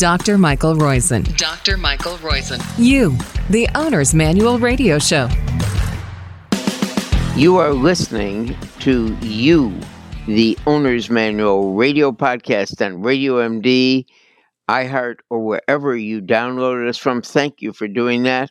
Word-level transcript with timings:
Dr. 0.00 0.38
Michael 0.38 0.76
Roizen. 0.76 1.36
Dr. 1.36 1.76
Michael 1.76 2.16
Roizen. 2.16 2.58
You, 2.78 3.18
the 3.50 3.68
Owner's 3.74 4.14
Manual 4.14 4.58
Radio 4.58 4.98
Show. 4.98 5.28
You 7.36 7.58
are 7.58 7.74
listening 7.74 8.56
to 8.78 9.14
You, 9.20 9.78
the 10.26 10.58
Owner's 10.66 11.10
Manual 11.10 11.74
radio 11.74 12.12
podcast 12.12 12.80
on 12.80 13.02
Radio 13.02 13.46
MD, 13.46 14.06
iHeart, 14.70 15.16
or 15.28 15.44
wherever 15.44 15.94
you 15.94 16.22
downloaded 16.22 16.88
us 16.88 16.96
from. 16.96 17.20
Thank 17.20 17.60
you 17.60 17.74
for 17.74 17.86
doing 17.86 18.22
that. 18.22 18.50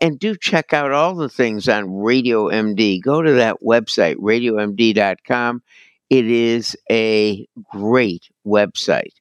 And 0.00 0.18
do 0.18 0.34
check 0.34 0.72
out 0.72 0.92
all 0.92 1.14
the 1.14 1.28
things 1.28 1.68
on 1.68 1.94
Radio 1.94 2.46
MD. 2.46 3.02
Go 3.02 3.20
to 3.20 3.32
that 3.32 3.58
website, 3.62 4.16
radiomd.com. 4.16 5.62
It 6.08 6.26
is 6.26 6.74
a 6.90 7.46
great 7.70 8.30
website. 8.46 9.12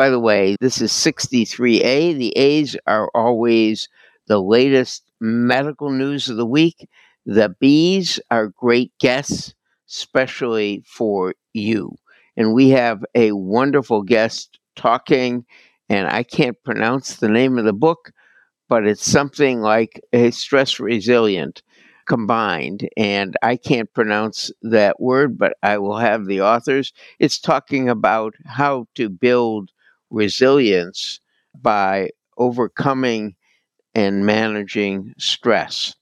By 0.00 0.08
the 0.08 0.18
way, 0.18 0.56
this 0.62 0.80
is 0.80 0.92
63A. 0.92 2.16
The 2.16 2.34
A's 2.34 2.74
are 2.86 3.10
always 3.14 3.86
the 4.28 4.40
latest 4.40 5.02
medical 5.20 5.90
news 5.90 6.30
of 6.30 6.38
the 6.38 6.46
week. 6.46 6.88
The 7.26 7.54
B's 7.60 8.18
are 8.30 8.48
great 8.48 8.92
guests, 8.98 9.52
especially 9.90 10.82
for 10.86 11.34
you. 11.52 11.96
And 12.34 12.54
we 12.54 12.70
have 12.70 13.04
a 13.14 13.32
wonderful 13.32 14.00
guest 14.00 14.58
talking, 14.74 15.44
and 15.90 16.08
I 16.08 16.22
can't 16.22 16.56
pronounce 16.64 17.16
the 17.16 17.28
name 17.28 17.58
of 17.58 17.66
the 17.66 17.74
book, 17.74 18.10
but 18.70 18.86
it's 18.86 19.04
something 19.04 19.60
like 19.60 20.00
a 20.14 20.30
stress 20.30 20.80
resilient 20.80 21.62
combined. 22.06 22.88
And 22.96 23.36
I 23.42 23.56
can't 23.56 23.92
pronounce 23.92 24.50
that 24.62 24.98
word, 24.98 25.36
but 25.36 25.58
I 25.62 25.76
will 25.76 25.98
have 25.98 26.24
the 26.24 26.40
authors. 26.40 26.94
It's 27.18 27.38
talking 27.38 27.90
about 27.90 28.32
how 28.46 28.86
to 28.94 29.10
build 29.10 29.70
resilience 30.10 31.20
by 31.60 32.10
overcoming 32.38 33.34
and 33.94 34.26
managing 34.26 35.14
stress. 35.18 35.94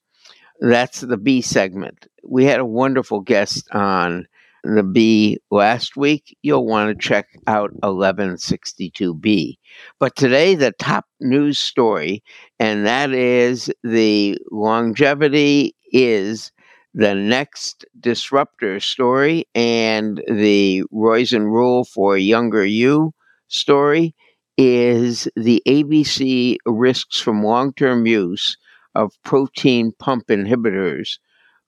That's 0.61 1.01
the 1.01 1.17
B 1.17 1.41
segment. 1.41 2.07
We 2.25 2.45
had 2.45 2.61
a 2.61 2.65
wonderful 2.67 3.21
guest 3.21 3.69
on 3.73 4.27
the 4.65 4.83
B 4.83 5.39
last 5.51 5.97
week. 5.97 6.37
You'll 6.43 6.67
want 6.67 6.91
to 6.91 7.09
check 7.09 7.29
out 7.47 7.71
1162B. 7.83 9.59
But 10.01 10.17
today, 10.17 10.55
the 10.55 10.73
top 10.73 11.07
news 11.21 11.59
story, 11.59 12.23
and 12.59 12.87
that 12.87 13.13
is 13.13 13.71
the 13.85 14.37
longevity 14.51 15.75
is 15.93 16.51
the 16.95 17.15
next 17.15 17.85
disruptor 18.01 18.81
story 18.81 19.47
and 19.55 20.23
the 20.29 20.83
Roizen 20.93 21.45
rule 21.45 21.85
for 21.85 22.17
younger 22.19 22.65
you 22.65 23.15
story 23.49 24.15
is 24.57 25.29
the 25.37 25.63
ABC 25.67 26.57
risks 26.67 27.21
from 27.21 27.43
long 27.43 27.73
term 27.75 28.07
use 28.07 28.57
of 28.95 29.13
protein 29.25 29.93
pump 29.99 30.27
inhibitors 30.29 31.19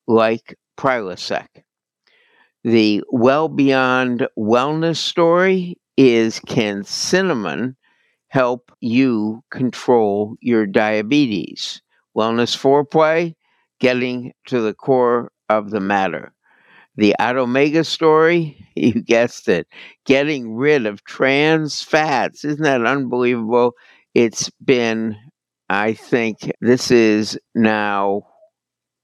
like 0.07 0.59
Prilosec. 0.77 1.47
The 2.65 3.03
well 3.11 3.49
beyond 3.49 4.27
wellness 4.39 4.97
story 4.97 5.77
is 5.97 6.41
can 6.41 6.85
cinnamon 6.85 7.77
help 8.29 8.73
you 8.81 9.43
control 9.51 10.37
your 10.41 10.67
diabetes? 10.67 11.83
Wellness 12.17 12.57
foreplay, 12.57 13.35
getting 13.79 14.33
to 14.47 14.61
the 14.61 14.75
core 14.75 15.31
of 15.49 15.71
the 15.71 15.81
matter. 15.81 16.33
The 17.01 17.17
odd 17.19 17.37
Omega 17.39 17.83
story, 17.83 18.69
you 18.77 18.93
guessed 18.93 19.49
it, 19.49 19.67
getting 20.05 20.55
rid 20.55 20.85
of 20.85 21.03
trans 21.05 21.83
fats. 21.83 22.45
Isn't 22.45 22.63
that 22.63 22.85
unbelievable? 22.85 23.73
It's 24.13 24.51
been, 24.63 25.17
I 25.71 25.95
think, 25.95 26.53
this 26.61 26.91
is 26.91 27.39
now, 27.55 28.27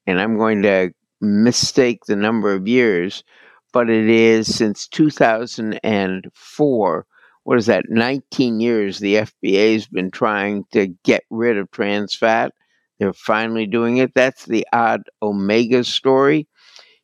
and 0.07 0.21
I'm 0.21 0.37
going 0.37 0.61
to 0.61 0.91
mistake 1.23 2.01
the 2.07 2.17
number 2.17 2.53
of 2.53 2.69
years, 2.69 3.25
but 3.73 3.89
it 3.89 4.11
is 4.11 4.55
since 4.55 4.87
2004. 4.89 7.07
What 7.45 7.59
is 7.59 7.65
that? 7.65 7.85
19 7.89 8.61
years 8.61 8.99
the 8.99 9.15
FDA 9.15 9.73
has 9.73 9.87
been 9.87 10.11
trying 10.11 10.65
to 10.73 10.89
get 11.03 11.23
rid 11.31 11.57
of 11.57 11.71
trans 11.71 12.15
fat. 12.15 12.53
They're 12.99 13.15
finally 13.15 13.67
doing 13.67 13.97
it. 13.97 14.13
That's 14.15 14.45
the 14.45 14.67
odd 14.71 15.01
omega 15.23 15.83
story. 15.83 16.47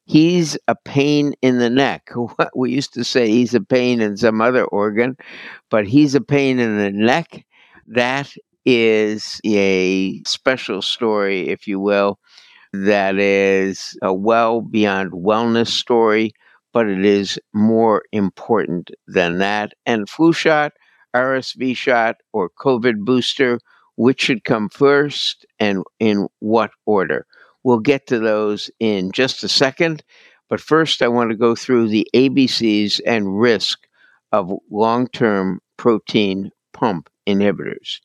He's 0.05 0.57
a 0.69 0.75
pain 0.85 1.35
in 1.43 1.59
the 1.59 1.71
neck. 1.71 2.11
We 2.57 2.71
used 2.73 2.93
to 2.95 3.05
say 3.05 3.29
he's 3.31 3.55
a 3.55 3.61
pain 3.61 4.01
in 4.01 4.17
some 4.17 4.41
other 4.41 4.65
organ, 4.65 5.17
but 5.71 5.87
he's 5.87 6.15
a 6.15 6.21
pain 6.21 6.59
in 6.59 6.79
the 6.79 6.91
neck. 6.91 7.45
That 7.87 8.33
is 8.65 9.41
a 9.45 10.23
special 10.25 10.83
story, 10.83 11.49
if 11.49 11.67
you 11.67 11.81
will, 11.81 12.19
that 12.73 13.19
is 13.19 13.97
a 14.03 14.13
well 14.15 14.61
beyond 14.63 15.13
wellness 15.13 15.69
story, 15.69 16.33
but 16.73 16.89
it 16.89 17.05
is 17.05 17.39
more 17.55 18.03
important 18.13 18.91
than 19.07 19.39
that. 19.39 19.73
And 19.87 20.09
flu 20.09 20.33
shot, 20.33 20.73
RSV 21.15 21.75
shot, 21.75 22.17
or 22.33 22.51
COVID 22.61 23.05
booster, 23.05 23.61
which 23.97 24.23
should 24.23 24.45
come 24.45 24.69
first 24.71 25.47
and 25.61 25.85
in 26.01 26.29
what 26.41 26.73
order? 26.87 27.27
We'll 27.65 27.81
get 27.81 28.07
to 28.09 28.19
those 28.19 28.71
in 28.81 29.13
just 29.13 29.45
a 29.45 29.49
second. 29.49 30.03
But 30.49 30.61
first, 30.61 31.03
I 31.03 31.09
want 31.09 31.31
to 31.31 31.37
go 31.37 31.55
through 31.55 31.89
the 31.89 32.09
ABCs 32.15 33.01
and 33.07 33.41
risk 33.41 33.87
of 34.33 34.53
long 34.71 35.09
term 35.09 35.61
protein 35.77 36.51
pump 36.73 37.09
inhibitors. 37.27 38.01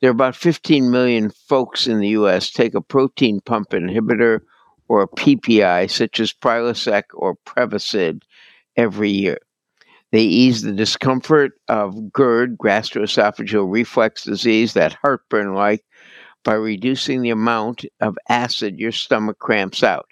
There 0.00 0.10
are 0.10 0.12
about 0.12 0.36
15 0.36 0.90
million 0.90 1.30
folks 1.30 1.86
in 1.86 2.00
the 2.00 2.08
US 2.08 2.50
take 2.50 2.74
a 2.74 2.80
protein 2.80 3.40
pump 3.40 3.70
inhibitor 3.70 4.40
or 4.88 5.02
a 5.02 5.08
PPI, 5.08 5.90
such 5.90 6.20
as 6.20 6.32
Prilosec 6.32 7.04
or 7.14 7.36
Prevacid, 7.46 8.22
every 8.76 9.10
year. 9.10 9.38
They 10.12 10.22
ease 10.22 10.62
the 10.62 10.72
discomfort 10.72 11.52
of 11.68 12.12
GERD, 12.12 12.58
gastroesophageal 12.58 13.72
reflux 13.72 14.24
disease, 14.24 14.74
that 14.74 14.92
heartburn 14.92 15.54
like, 15.54 15.84
by 16.44 16.54
reducing 16.54 17.22
the 17.22 17.30
amount 17.30 17.84
of 18.00 18.16
acid 18.28 18.78
your 18.78 18.92
stomach 18.92 19.38
cramps 19.38 19.82
out. 19.82 20.06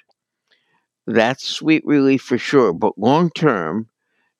That's 1.06 1.44
sweet 1.44 1.84
relief 1.84 2.22
for 2.22 2.38
sure, 2.38 2.72
but 2.72 2.98
long 2.98 3.31
term, 3.31 3.88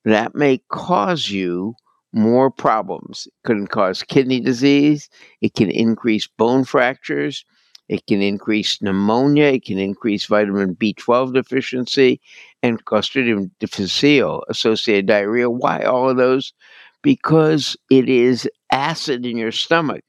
that 0.04 0.34
may 0.34 0.62
cause 0.69 1.31
you 1.31 1.75
more 2.12 2.50
problems. 2.50 3.26
It 3.26 3.47
can 3.47 3.66
cause 3.66 4.02
kidney 4.02 4.41
disease, 4.41 5.08
it 5.41 5.54
can 5.54 5.70
increase 5.70 6.26
bone 6.26 6.64
fractures, 6.64 7.44
it 7.88 8.06
can 8.06 8.22
increase 8.22 8.81
pneumonia, 8.81 9.47
it 9.47 9.64
can 9.64 9.78
increase 9.78 10.26
vitamin 10.26 10.76
B12 10.76 11.34
deficiency, 11.34 12.20
and 12.62 12.84
Clostridium 12.84 13.50
difficile 13.58 14.44
associated 14.48 15.06
diarrhea. 15.06 15.50
Why 15.50 15.82
all 15.82 16.08
of 16.08 16.16
those? 16.16 16.52
Because 17.02 17.76
it 17.91 18.08
is 18.08 18.48
acid 18.70 19.26
in 19.26 19.36
your 19.36 19.52
stomach 19.52 20.04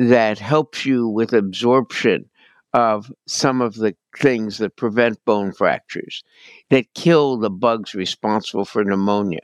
that 0.00 0.38
helps 0.38 0.86
you 0.86 1.06
with 1.06 1.34
absorption 1.34 2.24
of 2.72 3.12
some 3.26 3.60
of 3.60 3.74
the 3.74 3.94
things 4.18 4.56
that 4.56 4.76
prevent 4.76 5.22
bone 5.26 5.52
fractures, 5.52 6.24
that 6.70 6.94
kill 6.94 7.36
the 7.36 7.50
bugs 7.50 7.94
responsible 7.94 8.64
for 8.64 8.82
pneumonia, 8.82 9.40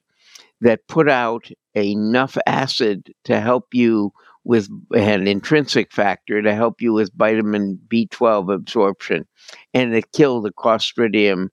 that 0.62 0.89
put 0.89 1.11
out 1.11 1.50
enough 1.75 2.39
acid 2.47 3.12
to 3.25 3.39
help 3.39 3.75
you 3.75 4.11
with 4.44 4.71
an 4.94 5.28
intrinsic 5.28 5.93
factor 5.93 6.41
to 6.41 6.55
help 6.55 6.81
you 6.81 6.94
with 6.94 7.12
vitamin 7.17 7.78
B12 7.88 8.55
absorption, 8.55 9.27
and 9.75 9.93
that 9.93 10.12
kill 10.12 10.41
the 10.41 10.53
Clostridium 10.53 11.49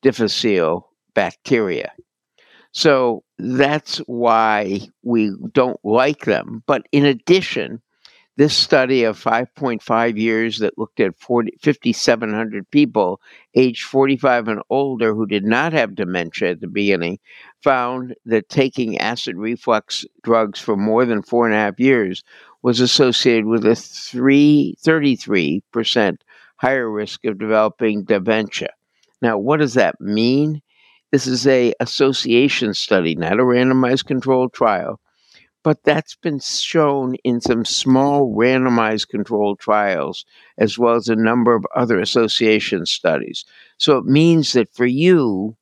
difficile 0.00 0.90
bacteria. 1.14 1.90
So 2.70 3.24
that's 3.38 3.98
why 4.06 4.82
we 5.02 5.32
don't 5.52 5.80
like 5.82 6.26
them. 6.26 6.62
But 6.66 6.86
in 6.92 7.04
addition, 7.04 7.80
this 8.36 8.56
study 8.56 9.04
of 9.04 9.22
5.5 9.22 10.18
years 10.18 10.58
that 10.58 10.76
looked 10.76 10.98
at 10.98 11.16
5,700 11.18 12.70
people 12.70 13.20
aged 13.54 13.84
45 13.84 14.48
and 14.48 14.62
older 14.70 15.14
who 15.14 15.26
did 15.26 15.44
not 15.44 15.72
have 15.72 15.94
dementia 15.94 16.50
at 16.50 16.60
the 16.60 16.66
beginning 16.66 17.18
found 17.62 18.14
that 18.26 18.48
taking 18.48 18.98
acid 18.98 19.36
reflux 19.36 20.04
drugs 20.22 20.58
for 20.58 20.76
more 20.76 21.04
than 21.04 21.22
four 21.22 21.46
and 21.46 21.54
a 21.54 21.58
half 21.58 21.78
years 21.78 22.24
was 22.62 22.80
associated 22.80 23.46
with 23.46 23.64
a 23.64 23.76
three, 23.76 24.74
33% 24.84 26.16
higher 26.56 26.90
risk 26.90 27.24
of 27.24 27.38
developing 27.38 28.04
dementia. 28.04 28.70
Now, 29.22 29.38
what 29.38 29.58
does 29.58 29.74
that 29.74 30.00
mean? 30.00 30.60
This 31.12 31.26
is 31.26 31.46
a 31.46 31.72
association 31.78 32.74
study, 32.74 33.14
not 33.14 33.38
a 33.38 33.44
randomized 33.44 34.06
controlled 34.06 34.52
trial 34.52 34.98
but 35.64 35.82
that's 35.82 36.14
been 36.16 36.38
shown 36.38 37.16
in 37.24 37.40
some 37.40 37.64
small 37.64 38.34
randomized 38.36 39.08
controlled 39.08 39.58
trials, 39.58 40.24
as 40.58 40.78
well 40.78 40.94
as 40.94 41.08
a 41.08 41.16
number 41.16 41.54
of 41.54 41.66
other 41.74 41.98
association 41.98 42.86
studies. 42.86 43.44
So 43.78 43.98
it 43.98 44.04
means 44.04 44.52
that 44.52 44.72
for 44.74 44.86
you, 44.86 45.56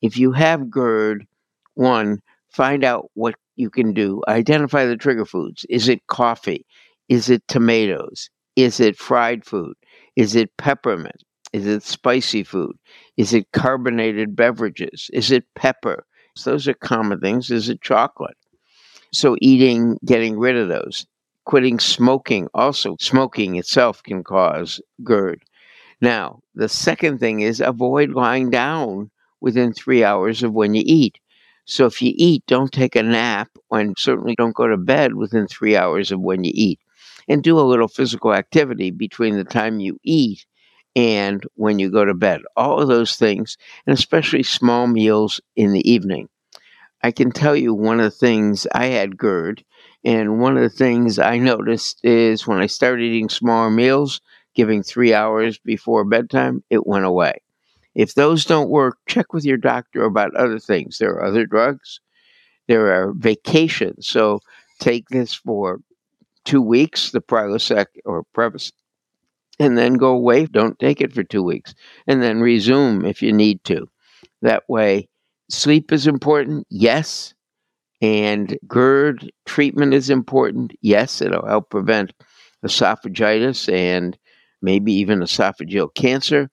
if 0.00 0.16
you 0.16 0.32
have 0.32 0.70
GERD, 0.70 1.26
one, 1.74 2.20
find 2.50 2.84
out 2.84 3.10
what 3.14 3.34
you 3.56 3.68
can 3.70 3.92
do 3.92 4.22
identify 4.28 4.86
the 4.86 4.96
trigger 4.96 5.24
foods. 5.24 5.66
Is 5.68 5.88
it 5.88 6.06
coffee? 6.06 6.64
Is 7.08 7.28
it 7.28 7.42
tomatoes? 7.48 8.30
Is 8.56 8.80
it 8.80 8.96
fried 8.96 9.44
food? 9.44 9.74
Is 10.16 10.36
it 10.36 10.56
peppermint? 10.56 11.24
Is 11.52 11.66
it 11.66 11.82
spicy 11.82 12.44
food? 12.44 12.76
Is 13.16 13.34
it 13.34 13.46
carbonated 13.52 14.36
beverages? 14.36 15.10
Is 15.12 15.30
it 15.32 15.44
pepper? 15.56 16.06
So 16.36 16.52
those 16.52 16.68
are 16.68 16.74
common 16.74 17.20
things. 17.20 17.50
Is 17.50 17.68
it 17.68 17.82
chocolate? 17.82 18.36
So 19.12 19.36
eating, 19.40 19.98
getting 20.04 20.38
rid 20.38 20.56
of 20.56 20.68
those. 20.68 21.06
Quitting 21.44 21.78
smoking 21.80 22.48
also. 22.54 22.96
Smoking 23.00 23.56
itself 23.56 24.02
can 24.02 24.22
cause 24.22 24.80
GERD. 25.02 25.42
Now, 26.00 26.40
the 26.54 26.68
second 26.68 27.18
thing 27.18 27.40
is 27.40 27.60
avoid 27.60 28.10
lying 28.10 28.50
down 28.50 29.10
within 29.40 29.72
three 29.72 30.04
hours 30.04 30.42
of 30.42 30.52
when 30.52 30.74
you 30.74 30.82
eat. 30.84 31.18
So 31.64 31.86
if 31.86 32.00
you 32.00 32.12
eat, 32.16 32.44
don't 32.46 32.72
take 32.72 32.96
a 32.96 33.02
nap 33.02 33.50
and 33.70 33.96
certainly 33.98 34.34
don't 34.36 34.54
go 34.54 34.66
to 34.68 34.76
bed 34.76 35.14
within 35.14 35.46
three 35.46 35.76
hours 35.76 36.12
of 36.12 36.20
when 36.20 36.44
you 36.44 36.52
eat. 36.54 36.80
And 37.28 37.42
do 37.42 37.58
a 37.58 37.62
little 37.62 37.88
physical 37.88 38.32
activity 38.32 38.90
between 38.90 39.36
the 39.36 39.44
time 39.44 39.80
you 39.80 39.98
eat 40.02 40.46
and 40.96 41.44
when 41.54 41.78
you 41.78 41.90
go 41.90 42.04
to 42.04 42.14
bed. 42.14 42.40
All 42.56 42.80
of 42.80 42.88
those 42.88 43.16
things, 43.16 43.56
and 43.86 43.96
especially 43.96 44.42
small 44.42 44.86
meals 44.86 45.40
in 45.56 45.72
the 45.72 45.88
evening. 45.90 46.28
I 47.02 47.12
can 47.12 47.30
tell 47.30 47.54
you 47.54 47.74
one 47.74 48.00
of 48.00 48.04
the 48.04 48.10
things 48.10 48.66
I 48.74 48.86
had 48.86 49.16
GERD, 49.16 49.64
and 50.04 50.40
one 50.40 50.56
of 50.56 50.62
the 50.62 50.68
things 50.68 51.18
I 51.18 51.38
noticed 51.38 52.00
is 52.04 52.46
when 52.46 52.58
I 52.58 52.66
started 52.66 53.04
eating 53.04 53.28
smaller 53.28 53.70
meals, 53.70 54.20
giving 54.54 54.82
three 54.82 55.14
hours 55.14 55.58
before 55.58 56.04
bedtime, 56.04 56.64
it 56.70 56.86
went 56.86 57.04
away. 57.04 57.40
If 57.94 58.14
those 58.14 58.44
don't 58.44 58.70
work, 58.70 58.98
check 59.08 59.32
with 59.32 59.44
your 59.44 59.56
doctor 59.56 60.02
about 60.02 60.34
other 60.34 60.58
things. 60.58 60.98
There 60.98 61.10
are 61.14 61.24
other 61.24 61.46
drugs, 61.46 62.00
there 62.66 62.92
are 62.92 63.12
vacations. 63.12 64.06
So 64.06 64.40
take 64.80 65.08
this 65.08 65.34
for 65.34 65.80
two 66.44 66.62
weeks, 66.62 67.10
the 67.10 67.20
Prilosec 67.20 67.86
or 68.04 68.24
Prevacid, 68.34 68.72
and 69.60 69.76
then 69.76 69.94
go 69.94 70.10
away. 70.10 70.46
Don't 70.46 70.78
take 70.78 71.00
it 71.00 71.12
for 71.12 71.22
two 71.22 71.42
weeks, 71.42 71.74
and 72.06 72.22
then 72.22 72.40
resume 72.40 73.04
if 73.04 73.22
you 73.22 73.32
need 73.32 73.62
to. 73.64 73.88
That 74.42 74.68
way, 74.68 75.08
sleep 75.50 75.92
is 75.92 76.06
important, 76.06 76.66
yes, 76.70 77.34
and 78.00 78.56
GERD 78.66 79.30
treatment 79.46 79.94
is 79.94 80.10
important, 80.10 80.72
yes. 80.82 81.20
It'll 81.20 81.46
help 81.46 81.70
prevent 81.70 82.12
esophagitis 82.64 83.72
and 83.72 84.16
maybe 84.62 84.92
even 84.92 85.20
esophageal 85.20 85.94
cancer. 85.94 86.50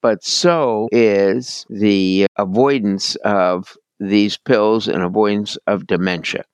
But 0.00 0.24
so 0.24 0.88
is 0.92 1.66
the 1.68 2.26
avoidance 2.36 3.16
of 3.16 3.76
these 3.98 4.38
pills 4.38 4.86
and 4.86 5.02
avoidance 5.02 5.58
of 5.66 5.86
dementia. 5.86 6.44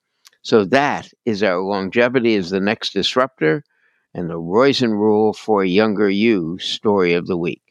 So 0.41 0.65
that 0.65 1.09
is 1.25 1.43
our 1.43 1.61
longevity 1.61 2.33
is 2.33 2.49
the 2.49 2.59
next 2.59 2.93
disruptor 2.93 3.63
and 4.13 4.29
the 4.29 4.39
Roizen 4.39 4.91
rule 4.91 5.33
for 5.33 5.63
younger 5.63 6.09
you 6.09 6.57
story 6.59 7.13
of 7.13 7.27
the 7.27 7.37
week. 7.37 7.61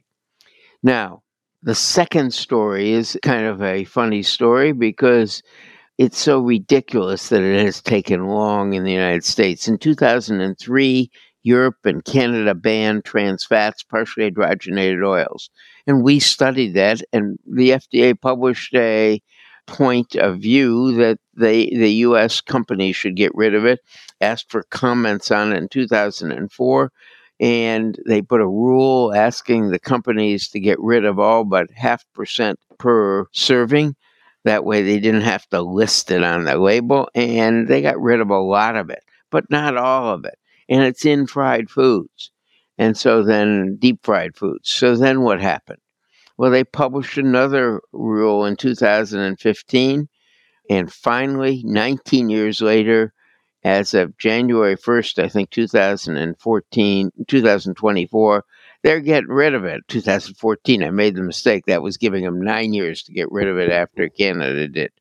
Now, 0.82 1.23
the 1.64 1.74
second 1.74 2.34
story 2.34 2.92
is 2.92 3.18
kind 3.22 3.46
of 3.46 3.62
a 3.62 3.84
funny 3.84 4.22
story 4.22 4.72
because 4.72 5.42
it's 5.96 6.18
so 6.18 6.40
ridiculous 6.40 7.30
that 7.30 7.42
it 7.42 7.64
has 7.64 7.80
taken 7.80 8.26
long 8.26 8.74
in 8.74 8.84
the 8.84 8.92
United 8.92 9.24
States. 9.24 9.66
In 9.66 9.78
2003, 9.78 11.10
Europe 11.42 11.76
and 11.84 12.04
Canada 12.04 12.54
banned 12.54 13.06
trans 13.06 13.44
fats, 13.44 13.82
partially 13.82 14.30
hydrogenated 14.30 15.06
oils. 15.06 15.48
And 15.86 16.02
we 16.02 16.20
studied 16.20 16.74
that, 16.74 17.00
and 17.14 17.38
the 17.46 17.70
FDA 17.70 18.20
published 18.20 18.74
a 18.74 19.22
point 19.66 20.16
of 20.16 20.40
view 20.40 20.92
that 20.96 21.18
they, 21.34 21.70
the 21.70 21.92
U.S. 21.92 22.42
companies 22.42 22.96
should 22.96 23.16
get 23.16 23.34
rid 23.34 23.54
of 23.54 23.64
it, 23.64 23.80
asked 24.20 24.50
for 24.50 24.64
comments 24.64 25.30
on 25.30 25.54
it 25.54 25.56
in 25.56 25.68
2004, 25.68 26.92
and 27.40 27.98
they 28.06 28.22
put 28.22 28.40
a 28.40 28.46
rule 28.46 29.12
asking 29.14 29.70
the 29.70 29.78
companies 29.78 30.48
to 30.48 30.60
get 30.60 30.78
rid 30.80 31.04
of 31.04 31.18
all 31.18 31.44
but 31.44 31.70
half 31.74 32.04
percent 32.14 32.58
per 32.78 33.26
serving. 33.32 33.96
That 34.44 34.64
way 34.64 34.82
they 34.82 35.00
didn't 35.00 35.22
have 35.22 35.48
to 35.48 35.62
list 35.62 36.10
it 36.10 36.22
on 36.22 36.44
the 36.44 36.58
label, 36.58 37.08
and 37.14 37.66
they 37.66 37.80
got 37.80 38.00
rid 38.00 38.20
of 38.20 38.28
a 38.30 38.38
lot 38.38 38.76
of 38.76 38.90
it, 38.90 39.02
but 39.30 39.50
not 39.50 39.76
all 39.76 40.12
of 40.12 40.24
it. 40.26 40.38
And 40.68 40.82
it's 40.82 41.04
in 41.06 41.26
fried 41.26 41.70
foods. 41.70 42.30
And 42.76 42.96
so 42.96 43.22
then 43.22 43.76
deep 43.76 44.00
fried 44.02 44.36
foods. 44.36 44.68
So 44.70 44.96
then 44.96 45.22
what 45.22 45.40
happened? 45.40 45.80
Well, 46.36 46.50
they 46.50 46.64
published 46.64 47.16
another 47.16 47.80
rule 47.92 48.44
in 48.44 48.56
2015. 48.56 50.08
And 50.70 50.92
finally, 50.92 51.62
19 51.64 52.28
years 52.28 52.60
later, 52.60 53.12
as 53.64 53.94
of 53.94 54.16
January 54.18 54.76
1st, 54.76 55.24
I 55.24 55.28
think 55.28 55.50
2014, 55.50 57.10
2024, 57.26 58.44
they're 58.82 59.00
getting 59.00 59.30
rid 59.30 59.54
of 59.54 59.64
it. 59.64 59.80
2014, 59.88 60.84
I 60.84 60.90
made 60.90 61.16
the 61.16 61.22
mistake. 61.22 61.64
That 61.66 61.82
was 61.82 61.96
giving 61.96 62.24
them 62.24 62.42
nine 62.42 62.74
years 62.74 63.02
to 63.04 63.14
get 63.14 63.32
rid 63.32 63.48
of 63.48 63.56
it 63.56 63.70
after 63.70 64.08
Canada 64.10 64.68
did. 64.68 64.92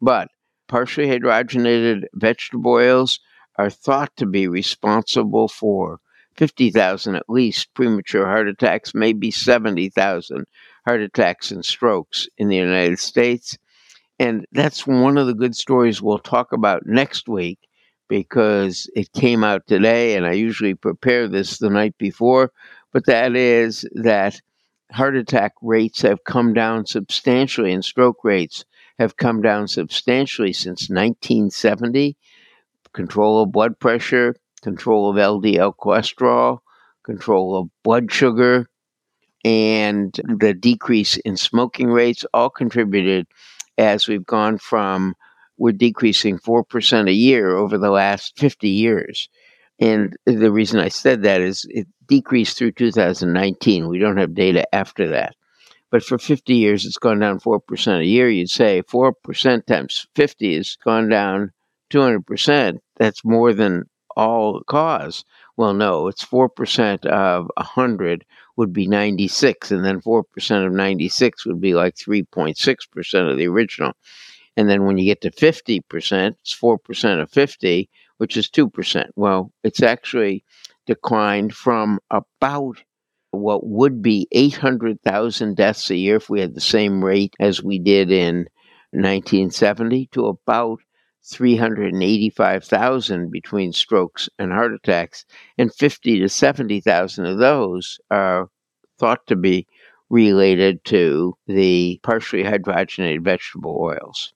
But 0.00 0.28
partially 0.68 1.08
hydrogenated 1.08 2.04
vegetable 2.14 2.70
oils 2.70 3.18
are 3.56 3.70
thought 3.70 4.16
to 4.16 4.26
be 4.26 4.46
responsible 4.46 5.48
for 5.48 5.98
50,000 6.36 7.16
at 7.16 7.28
least 7.28 7.74
premature 7.74 8.26
heart 8.26 8.46
attacks, 8.46 8.94
maybe 8.94 9.32
70,000 9.32 10.46
heart 10.86 11.00
attacks 11.00 11.50
and 11.50 11.64
strokes 11.64 12.28
in 12.38 12.46
the 12.46 12.56
United 12.56 13.00
States. 13.00 13.58
And 14.20 14.46
that's 14.52 14.86
one 14.86 15.18
of 15.18 15.26
the 15.26 15.34
good 15.34 15.56
stories 15.56 16.00
we'll 16.00 16.20
talk 16.20 16.52
about 16.52 16.86
next 16.86 17.28
week 17.28 17.58
because 18.08 18.90
it 18.96 19.12
came 19.12 19.44
out 19.44 19.66
today, 19.66 20.16
and 20.16 20.26
I 20.26 20.32
usually 20.32 20.74
prepare 20.74 21.28
this 21.28 21.58
the 21.58 21.70
night 21.70 21.96
before. 21.98 22.52
But 22.92 23.06
that 23.06 23.36
is 23.36 23.86
that 23.92 24.40
heart 24.90 25.16
attack 25.16 25.52
rates 25.62 26.00
have 26.02 26.24
come 26.24 26.54
down 26.54 26.86
substantially, 26.86 27.72
and 27.72 27.84
stroke 27.84 28.24
rates 28.24 28.64
have 28.98 29.16
come 29.16 29.42
down 29.42 29.68
substantially 29.68 30.52
since 30.52 30.88
1970. 30.88 32.16
Control 32.94 33.42
of 33.42 33.52
blood 33.52 33.78
pressure, 33.78 34.34
control 34.62 35.10
of 35.10 35.16
LDL 35.16 35.74
cholesterol, 35.76 36.60
control 37.04 37.56
of 37.56 37.68
blood 37.82 38.10
sugar, 38.10 38.66
and 39.44 40.20
the 40.38 40.54
decrease 40.54 41.16
in 41.18 41.36
smoking 41.36 41.90
rates 41.90 42.24
all 42.34 42.50
contributed 42.50 43.26
as 43.76 44.08
we've 44.08 44.26
gone 44.26 44.58
from 44.58 45.14
we're 45.58 45.72
decreasing 45.72 46.38
4% 46.38 47.08
a 47.08 47.12
year 47.12 47.56
over 47.56 47.76
the 47.76 47.90
last 47.90 48.38
50 48.38 48.68
years. 48.68 49.28
And 49.80 50.16
the 50.24 50.50
reason 50.50 50.80
I 50.80 50.88
said 50.88 51.22
that 51.22 51.40
is 51.40 51.66
it 51.70 51.86
decreased 52.06 52.58
through 52.58 52.72
2019. 52.72 53.88
We 53.88 53.98
don't 53.98 54.16
have 54.16 54.34
data 54.34 54.72
after 54.74 55.08
that. 55.08 55.34
But 55.90 56.02
for 56.04 56.18
50 56.18 56.54
years, 56.54 56.84
it's 56.84 56.98
gone 56.98 57.18
down 57.18 57.40
4% 57.40 58.00
a 58.00 58.04
year. 58.04 58.28
You'd 58.28 58.50
say 58.50 58.82
4% 58.82 59.66
times 59.66 60.06
50 60.14 60.56
has 60.56 60.76
gone 60.84 61.08
down 61.08 61.52
200%. 61.90 62.78
That's 62.96 63.24
more 63.24 63.52
than 63.54 63.84
all 64.16 64.62
cause. 64.66 65.24
Well, 65.56 65.74
no, 65.74 66.08
it's 66.08 66.24
4% 66.24 67.06
of 67.06 67.50
100 67.56 68.24
would 68.56 68.72
be 68.72 68.86
96, 68.86 69.70
and 69.70 69.84
then 69.84 70.00
4% 70.00 70.66
of 70.66 70.72
96 70.72 71.46
would 71.46 71.60
be 71.60 71.74
like 71.74 71.94
3.6% 71.94 73.30
of 73.30 73.38
the 73.38 73.48
original. 73.48 73.92
And 74.58 74.68
then 74.68 74.84
when 74.84 74.98
you 74.98 75.04
get 75.04 75.20
to 75.20 75.30
50%, 75.30 76.34
it's 76.40 76.58
4% 76.60 77.22
of 77.22 77.30
50, 77.30 77.88
which 78.16 78.36
is 78.36 78.50
2%. 78.50 79.06
Well, 79.14 79.52
it's 79.62 79.84
actually 79.84 80.42
declined 80.84 81.54
from 81.54 82.00
about 82.10 82.82
what 83.30 83.64
would 83.64 84.02
be 84.02 84.26
800,000 84.32 85.54
deaths 85.54 85.90
a 85.90 85.96
year 85.96 86.16
if 86.16 86.28
we 86.28 86.40
had 86.40 86.56
the 86.56 86.60
same 86.60 87.04
rate 87.04 87.36
as 87.38 87.62
we 87.62 87.78
did 87.78 88.10
in 88.10 88.48
1970 88.90 90.06
to 90.06 90.26
about 90.26 90.80
385,000 91.24 93.30
between 93.30 93.72
strokes 93.72 94.28
and 94.40 94.50
heart 94.50 94.74
attacks, 94.74 95.24
and 95.56 95.72
50 95.72 96.18
to 96.18 96.28
70,000 96.28 97.26
of 97.26 97.38
those 97.38 98.00
are 98.10 98.48
thought 98.98 99.24
to 99.28 99.36
be 99.36 99.68
related 100.10 100.84
to 100.86 101.36
the 101.46 102.00
partially 102.02 102.42
hydrogenated 102.42 103.22
vegetable 103.22 103.78
oils. 103.80 104.32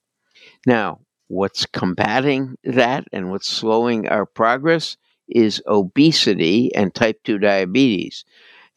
Now, 0.66 1.00
what's 1.28 1.66
combating 1.66 2.56
that 2.62 3.04
and 3.12 3.30
what's 3.30 3.48
slowing 3.48 4.06
our 4.08 4.26
progress 4.26 4.96
is 5.28 5.62
obesity 5.66 6.74
and 6.74 6.94
type 6.94 7.20
2 7.24 7.38
diabetes. 7.38 8.24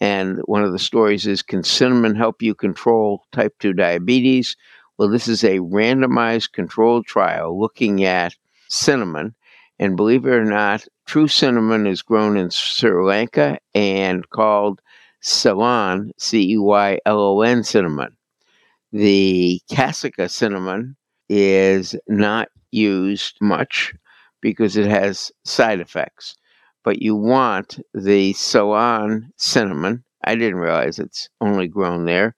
And 0.02 0.40
one 0.46 0.64
of 0.64 0.72
the 0.72 0.80
stories 0.80 1.28
is 1.28 1.42
Can 1.42 1.64
cinnamon 1.64 2.16
help 2.16 2.42
you 2.42 2.56
control 2.56 3.26
type 3.32 3.54
2 3.60 3.74
diabetes? 3.74 4.56
Well, 4.98 5.10
this 5.10 5.28
is 5.28 5.44
a 5.44 5.60
randomized 5.60 6.54
controlled 6.54 7.06
trial 7.06 7.60
looking 7.60 8.04
at 8.04 8.36
cinnamon. 8.70 9.36
And 9.78 9.98
believe 9.98 10.26
it 10.26 10.30
or 10.30 10.46
not, 10.46 10.88
true 11.06 11.28
cinnamon 11.28 11.86
is 11.86 12.02
grown 12.02 12.38
in 12.38 12.50
Sri 12.50 13.06
Lanka 13.06 13.60
and 13.74 14.30
called 14.30 14.82
Ceylon, 15.22 16.12
C 16.18 16.54
E 16.54 16.58
Y 16.58 17.00
L 17.06 17.20
O 17.20 17.42
N 17.42 17.64
cinnamon. 17.64 18.16
The 18.94 19.62
Cassica 19.70 20.30
cinnamon 20.30 20.96
is 21.30 21.96
not 22.08 22.50
used 22.72 23.38
much 23.42 23.94
because 24.42 24.78
it 24.78 24.88
has 24.88 25.32
side 25.44 25.80
effects. 25.80 26.36
But 26.84 27.02
you 27.02 27.16
want 27.16 27.80
the 27.94 28.34
Ceylon 28.34 29.32
cinnamon. 29.38 30.04
I 30.24 30.36
didn't 30.36 30.60
realize 30.60 31.00
it's 31.00 31.30
only 31.42 31.68
grown 31.68 32.06
there. 32.06 32.36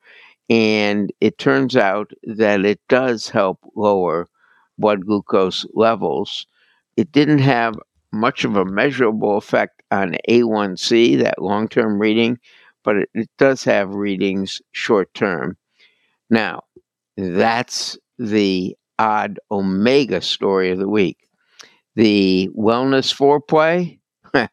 And 0.49 1.11
it 1.19 1.37
turns 1.37 1.75
out 1.75 2.11
that 2.23 2.63
it 2.65 2.79
does 2.87 3.29
help 3.29 3.59
lower 3.75 4.27
blood 4.77 5.05
glucose 5.05 5.65
levels. 5.73 6.47
It 6.95 7.11
didn't 7.11 7.39
have 7.39 7.75
much 8.13 8.45
of 8.45 8.55
a 8.55 8.65
measurable 8.65 9.37
effect 9.37 9.81
on 9.91 10.15
A1C, 10.29 11.15
that 11.17 11.41
long 11.41 11.67
term 11.67 11.99
reading, 11.99 12.39
but 12.83 12.97
it, 12.97 13.09
it 13.13 13.29
does 13.37 13.63
have 13.65 13.93
readings 13.93 14.61
short 14.71 15.13
term. 15.13 15.57
Now, 16.29 16.63
that's 17.17 17.97
the 18.19 18.75
odd 18.99 19.39
omega 19.51 20.21
story 20.21 20.71
of 20.71 20.79
the 20.79 20.89
week. 20.89 21.17
The 21.95 22.49
wellness 22.57 23.13
foreplay, 23.13 23.99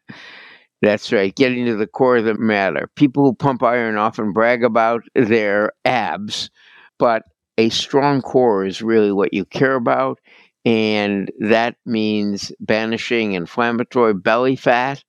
that's 0.82 1.12
right, 1.12 1.34
getting 1.34 1.66
to 1.66 1.76
the 1.76 1.86
core 1.86 2.18
of 2.18 2.24
the 2.24 2.34
matter. 2.34 2.88
People 2.96 3.24
who 3.24 3.34
pump 3.34 3.62
iron 3.62 3.96
often 3.96 4.32
brag 4.32 4.64
about 4.64 5.02
their 5.14 5.72
abs, 5.84 6.50
but 6.98 7.22
a 7.58 7.68
strong 7.70 8.20
core 8.22 8.64
is 8.64 8.82
really 8.82 9.12
what 9.12 9.32
you 9.32 9.44
care 9.44 9.74
about. 9.74 10.18
And 10.64 11.30
that 11.40 11.76
means 11.86 12.52
banishing 12.60 13.32
inflammatory 13.32 14.14
belly 14.14 14.56
fat, 14.56 15.04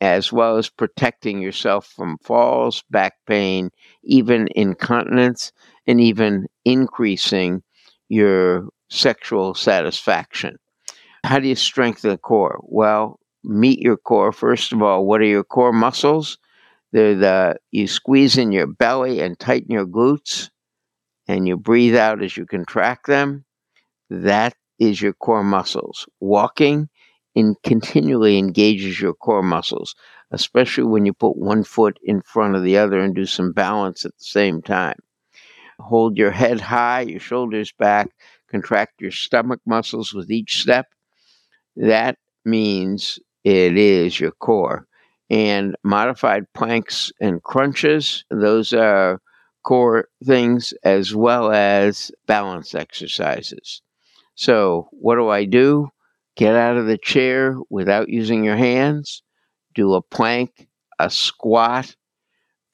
as 0.00 0.32
well 0.32 0.56
as 0.58 0.70
protecting 0.70 1.40
yourself 1.40 1.86
from 1.86 2.18
falls, 2.24 2.84
back 2.90 3.14
pain, 3.26 3.70
even 4.04 4.48
incontinence, 4.56 5.52
and 5.86 6.00
even 6.00 6.46
increasing 6.64 7.62
your 8.08 8.68
sexual 8.88 9.54
satisfaction. 9.54 10.56
How 11.24 11.38
do 11.38 11.48
you 11.48 11.56
strengthen 11.56 12.10
the 12.10 12.18
core? 12.18 12.60
Well, 12.62 13.18
meet 13.42 13.80
your 13.80 13.96
core. 13.96 14.32
First 14.32 14.72
of 14.72 14.82
all, 14.82 15.06
what 15.06 15.20
are 15.20 15.26
your 15.26 15.44
core 15.44 15.72
muscles? 15.72 16.38
They're 16.92 17.16
the 17.16 17.56
you 17.72 17.88
squeeze 17.88 18.38
in 18.38 18.52
your 18.52 18.66
belly 18.66 19.20
and 19.20 19.38
tighten 19.38 19.72
your 19.72 19.86
glutes, 19.86 20.50
and 21.26 21.46
you 21.48 21.56
breathe 21.56 21.96
out 21.96 22.22
as 22.22 22.36
you 22.36 22.46
contract 22.46 23.06
them. 23.06 23.44
That 24.08 24.54
is 24.78 25.02
your 25.02 25.12
core 25.14 25.44
muscles. 25.44 26.06
Walking 26.20 26.88
and 27.34 27.56
continually 27.62 28.38
engages 28.38 29.00
your 29.00 29.14
core 29.14 29.42
muscles, 29.42 29.94
especially 30.30 30.84
when 30.84 31.04
you 31.04 31.12
put 31.12 31.36
one 31.36 31.64
foot 31.64 31.98
in 32.02 32.22
front 32.22 32.56
of 32.56 32.62
the 32.62 32.78
other 32.78 33.00
and 33.00 33.14
do 33.14 33.26
some 33.26 33.52
balance 33.52 34.04
at 34.04 34.12
the 34.16 34.24
same 34.24 34.62
time. 34.62 34.98
Hold 35.80 36.16
your 36.16 36.30
head 36.30 36.60
high, 36.60 37.02
your 37.02 37.20
shoulders 37.20 37.72
back, 37.78 38.10
contract 38.50 39.00
your 39.00 39.10
stomach 39.10 39.60
muscles 39.66 40.12
with 40.14 40.30
each 40.30 40.60
step. 40.60 40.86
That 41.76 42.18
means 42.44 43.18
it 43.44 43.76
is 43.76 44.18
your 44.18 44.32
core. 44.32 44.86
And 45.28 45.76
modified 45.82 46.44
planks 46.54 47.12
and 47.20 47.42
crunches, 47.42 48.24
those 48.30 48.72
are 48.72 49.20
core 49.64 50.08
things 50.24 50.72
as 50.84 51.14
well 51.14 51.50
as 51.52 52.12
balance 52.26 52.74
exercises. 52.74 53.82
So, 54.36 54.88
what 54.92 55.16
do 55.16 55.28
I 55.28 55.44
do? 55.44 55.88
Get 56.36 56.54
out 56.54 56.76
of 56.76 56.86
the 56.86 56.98
chair 56.98 57.56
without 57.70 58.08
using 58.08 58.44
your 58.44 58.56
hands, 58.56 59.22
do 59.74 59.94
a 59.94 60.02
plank, 60.02 60.68
a 60.98 61.10
squat, 61.10 61.96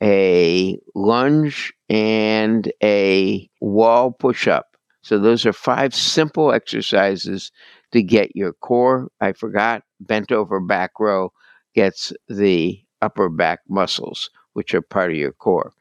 a 0.03 0.79
lunge, 0.95 1.73
and 1.89 2.73
a 2.83 3.49
wall 3.61 4.13
push 4.13 4.49
up. 4.49 4.67
So, 5.03 5.19
those 5.19 5.47
are 5.47 5.53
five 5.53 5.95
simple 5.95 6.53
exercises 6.53 7.51
to 7.93 8.03
get 8.03 8.37
your 8.37 8.53
core. 8.55 9.09
I 9.21 9.33
forgot, 9.33 9.83
bent 10.01 10.33
over 10.33 10.61
back 10.61 10.93
row 11.01 11.33
gets 11.75 12.13
the 12.29 12.81
upper 13.01 13.29
back 13.29 13.61
muscles, 13.69 14.31
which 14.55 14.75
are 14.75 14.83
part 14.83 15.11
of 15.11 15.17
your 15.17 15.33
core. 15.33 15.73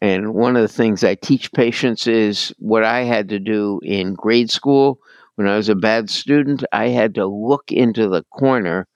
And 0.00 0.34
one 0.34 0.56
of 0.56 0.62
the 0.62 0.68
things 0.68 1.04
I 1.04 1.14
teach 1.16 1.52
patients 1.52 2.06
is 2.06 2.52
what 2.58 2.84
I 2.84 3.00
had 3.02 3.28
to 3.30 3.38
do 3.38 3.80
in 3.82 4.14
grade 4.14 4.50
school 4.50 4.98
when 5.36 5.48
I 5.48 5.56
was 5.56 5.68
a 5.68 5.74
bad 5.74 6.10
student. 6.10 6.64
I 6.72 6.88
had 6.88 7.14
to 7.16 7.26
look 7.26 7.72
into 7.72 8.08
the 8.08 8.24
corner, 8.32 8.88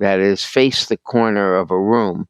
that 0.00 0.20
is, 0.20 0.44
face 0.44 0.86
the 0.86 0.98
corner 0.98 1.56
of 1.56 1.70
a 1.72 1.80
room. 1.80 2.28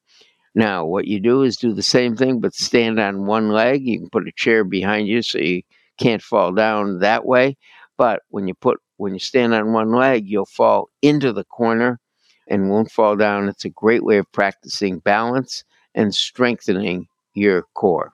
Now, 0.54 0.84
what 0.84 1.06
you 1.06 1.20
do 1.20 1.42
is 1.42 1.56
do 1.56 1.72
the 1.72 1.82
same 1.82 2.16
thing, 2.16 2.40
but 2.40 2.54
stand 2.54 2.98
on 2.98 3.26
one 3.26 3.50
leg. 3.50 3.86
You 3.86 4.00
can 4.00 4.10
put 4.10 4.26
a 4.26 4.32
chair 4.32 4.64
behind 4.64 5.06
you 5.06 5.22
so 5.22 5.38
you 5.38 5.62
can't 5.98 6.22
fall 6.22 6.52
down 6.52 6.98
that 6.98 7.24
way. 7.24 7.56
But 7.96 8.22
when 8.30 8.48
you 8.48 8.54
put 8.54 8.80
when 8.96 9.12
you 9.14 9.20
stand 9.20 9.54
on 9.54 9.72
one 9.72 9.92
leg, 9.92 10.26
you'll 10.26 10.46
fall 10.46 10.90
into 11.02 11.32
the 11.32 11.44
corner 11.44 12.00
and 12.48 12.68
won't 12.68 12.90
fall 12.90 13.14
down. 13.16 13.48
It's 13.48 13.64
a 13.64 13.70
great 13.70 14.04
way 14.04 14.18
of 14.18 14.30
practicing 14.32 14.98
balance 14.98 15.64
and 15.94 16.14
strengthening 16.14 17.06
your 17.34 17.62
core. 17.74 18.12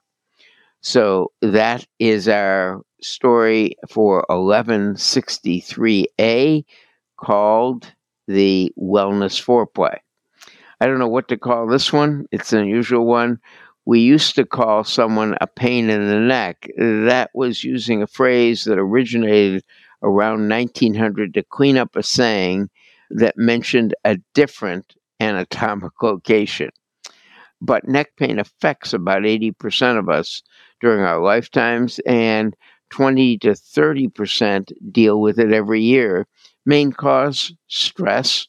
So 0.81 1.33
that 1.43 1.85
is 1.99 2.29
our 2.29 2.83
story 3.01 3.75
for 3.89 4.25
1163A 4.31 6.65
called 7.17 7.93
the 8.29 8.73
Wellness 8.79 9.43
Foreplay. 9.43 9.99
I 10.81 10.87
don't 10.87 10.99
know 10.99 11.09
what 11.09 11.29
to 11.29 11.39
call 11.39 11.67
this 11.67 11.93
one. 11.93 12.27
It's 12.33 12.53
an 12.53 12.61
unusual 12.61 13.07
one. 13.07 13.39
We 13.87 14.01
used 14.01 14.35
to 14.35 14.45
call 14.45 14.85
someone 14.85 15.37
a 15.41 15.47
pain 15.47 15.89
in 15.89 16.09
the 16.09 16.21
neck. 16.21 16.69
That 16.77 17.31
was 17.35 17.65
using 17.65 18.03
a 18.03 18.07
phrase 18.07 18.65
that 18.65 18.79
originated 18.79 19.65
around 20.03 20.49
1900 20.49 21.35
to 21.35 21.43
clean 21.45 21.79
up 21.79 21.97
a 21.97 22.03
saying 22.03 22.69
that 23.11 23.39
mentioned 23.39 23.95
a 24.05 24.19
different 24.35 24.95
anatomic 25.21 25.93
location. 26.03 26.71
But 27.61 27.89
neck 27.89 28.09
pain 28.19 28.39
affects 28.39 28.93
about 28.93 29.23
80% 29.23 29.99
of 29.99 30.09
us 30.09 30.43
during 30.81 31.03
our 31.03 31.21
lifetimes, 31.23 31.99
and 32.01 32.55
20 32.91 33.39
to 33.39 33.51
30% 33.53 34.73
deal 34.93 35.21
with 35.21 35.39
it 35.39 35.53
every 35.53 35.81
year. 35.81 36.27
Main 36.67 36.93
cause 36.93 37.55
stress. 37.69 38.47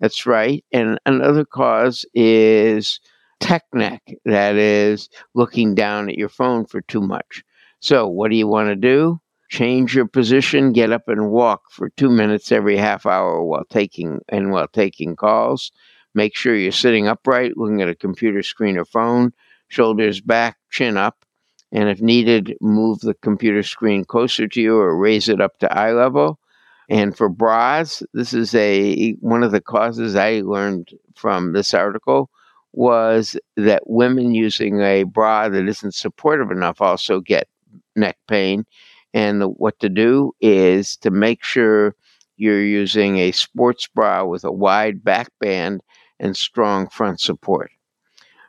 That's 0.00 0.26
right. 0.26 0.64
And 0.72 0.98
another 1.06 1.44
cause 1.44 2.04
is 2.14 3.00
tech 3.40 3.64
neck, 3.72 4.02
that 4.24 4.56
is 4.56 5.08
looking 5.34 5.74
down 5.74 6.08
at 6.08 6.16
your 6.18 6.28
phone 6.28 6.66
for 6.66 6.80
too 6.82 7.00
much. 7.00 7.42
So, 7.80 8.06
what 8.06 8.30
do 8.30 8.36
you 8.36 8.46
want 8.46 8.68
to 8.68 8.76
do? 8.76 9.20
Change 9.48 9.94
your 9.94 10.06
position, 10.06 10.72
get 10.72 10.90
up 10.92 11.08
and 11.08 11.30
walk 11.30 11.62
for 11.70 11.90
two 11.90 12.10
minutes 12.10 12.50
every 12.50 12.76
half 12.76 13.06
hour 13.06 13.42
while 13.44 13.64
taking 13.70 14.20
and 14.28 14.50
while 14.50 14.66
taking 14.68 15.14
calls. 15.14 15.70
Make 16.14 16.34
sure 16.34 16.56
you're 16.56 16.72
sitting 16.72 17.06
upright, 17.06 17.56
looking 17.56 17.80
at 17.82 17.88
a 17.88 17.94
computer 17.94 18.42
screen 18.42 18.76
or 18.76 18.84
phone, 18.84 19.32
shoulders 19.68 20.20
back, 20.20 20.56
chin 20.70 20.96
up, 20.96 21.24
and 21.70 21.88
if 21.88 22.00
needed, 22.00 22.56
move 22.60 23.00
the 23.00 23.14
computer 23.14 23.62
screen 23.62 24.04
closer 24.04 24.48
to 24.48 24.60
you 24.60 24.78
or 24.78 24.96
raise 24.96 25.28
it 25.28 25.40
up 25.40 25.58
to 25.58 25.72
eye 25.72 25.92
level. 25.92 26.40
And 26.88 27.16
for 27.16 27.28
bras, 27.28 28.02
this 28.12 28.32
is 28.32 28.54
a 28.54 29.12
one 29.14 29.42
of 29.42 29.52
the 29.52 29.60
causes 29.60 30.14
I 30.14 30.40
learned 30.44 30.90
from 31.14 31.52
this 31.52 31.74
article 31.74 32.30
was 32.72 33.36
that 33.56 33.88
women 33.88 34.34
using 34.34 34.80
a 34.82 35.04
bra 35.04 35.48
that 35.48 35.68
isn't 35.68 35.94
supportive 35.94 36.50
enough 36.50 36.80
also 36.80 37.20
get 37.20 37.48
neck 37.96 38.18
pain 38.28 38.66
and 39.14 39.40
the, 39.40 39.48
what 39.48 39.78
to 39.80 39.88
do 39.88 40.32
is 40.42 40.96
to 40.98 41.10
make 41.10 41.42
sure 41.42 41.94
you're 42.36 42.62
using 42.62 43.16
a 43.16 43.32
sports 43.32 43.88
bra 43.88 44.24
with 44.24 44.44
a 44.44 44.52
wide 44.52 45.02
back 45.02 45.28
band 45.40 45.82
and 46.20 46.36
strong 46.36 46.86
front 46.88 47.18
support. 47.18 47.70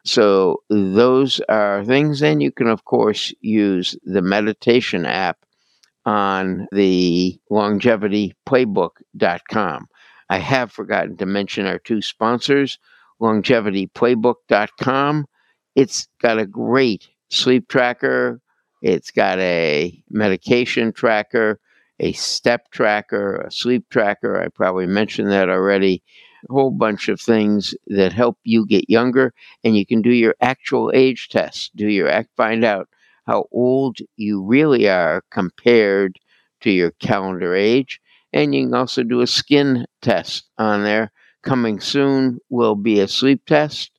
So 0.03 0.63
those 0.69 1.39
are 1.47 1.85
things. 1.85 2.21
And 2.21 2.43
you 2.43 2.51
can, 2.51 2.67
of 2.67 2.83
course, 2.83 3.33
use 3.39 3.95
the 4.03 4.21
meditation 4.21 5.05
app 5.05 5.37
on 6.07 6.67
the 6.71 7.39
longevityplaybook.com. 7.51 9.87
I 10.29 10.37
have 10.37 10.71
forgotten 10.71 11.17
to 11.17 11.25
mention 11.25 11.65
our 11.65 11.79
two 11.79 12.01
sponsors, 12.01 12.79
longevityplaybook.com. 13.21 15.25
It's 15.75 16.07
got 16.21 16.39
a 16.39 16.45
great 16.45 17.09
sleep 17.29 17.67
tracker, 17.67 18.39
it's 18.81 19.11
got 19.11 19.37
a 19.39 20.01
medication 20.09 20.93
tracker, 20.93 21.59
a 21.99 22.13
step 22.13 22.71
tracker, 22.71 23.41
a 23.41 23.51
sleep 23.51 23.89
tracker. 23.89 24.41
I 24.41 24.47
probably 24.47 24.87
mentioned 24.87 25.29
that 25.31 25.49
already. 25.49 26.01
A 26.49 26.53
whole 26.53 26.71
bunch 26.71 27.09
of 27.09 27.19
things 27.19 27.75
that 27.87 28.13
help 28.13 28.37
you 28.43 28.65
get 28.65 28.89
younger, 28.89 29.33
and 29.63 29.75
you 29.75 29.85
can 29.85 30.01
do 30.01 30.11
your 30.11 30.35
actual 30.39 30.89
age 30.93 31.27
test. 31.29 31.75
Do 31.75 31.89
your 31.89 32.07
act, 32.07 32.29
find 32.37 32.63
out 32.63 32.87
how 33.27 33.45
old 33.51 33.97
you 34.15 34.41
really 34.43 34.89
are 34.89 35.23
compared 35.31 36.17
to 36.61 36.71
your 36.71 36.91
calendar 36.99 37.53
age, 37.55 37.99
and 38.33 38.55
you 38.55 38.65
can 38.65 38.73
also 38.73 39.03
do 39.03 39.21
a 39.21 39.27
skin 39.27 39.85
test 40.01 40.45
on 40.57 40.83
there. 40.83 41.11
Coming 41.43 41.79
soon 41.79 42.39
will 42.49 42.75
be 42.75 42.99
a 42.99 43.07
sleep 43.07 43.45
test, 43.45 43.91